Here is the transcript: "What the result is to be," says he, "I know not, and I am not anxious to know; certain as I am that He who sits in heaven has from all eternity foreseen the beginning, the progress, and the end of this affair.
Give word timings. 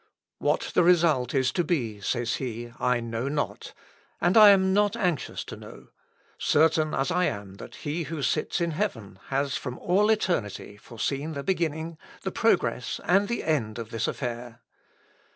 "What 0.39 0.71
the 0.73 0.81
result 0.81 1.35
is 1.35 1.51
to 1.51 1.63
be," 1.63 1.99
says 2.01 2.37
he, 2.37 2.73
"I 2.79 2.99
know 3.01 3.27
not, 3.27 3.71
and 4.19 4.35
I 4.35 4.49
am 4.49 4.73
not 4.73 4.95
anxious 4.97 5.43
to 5.43 5.55
know; 5.55 5.89
certain 6.39 6.95
as 6.95 7.11
I 7.11 7.25
am 7.25 7.57
that 7.57 7.75
He 7.75 8.05
who 8.05 8.23
sits 8.23 8.59
in 8.59 8.71
heaven 8.71 9.19
has 9.27 9.57
from 9.57 9.77
all 9.77 10.09
eternity 10.09 10.75
foreseen 10.75 11.33
the 11.33 11.43
beginning, 11.43 11.99
the 12.23 12.31
progress, 12.31 12.99
and 13.05 13.27
the 13.27 13.43
end 13.43 13.77
of 13.77 13.91
this 13.91 14.07
affair. 14.07 14.61